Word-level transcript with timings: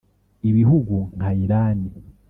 Ibihugu 0.49 0.95
nka 1.17 1.29
Iran 1.43 1.79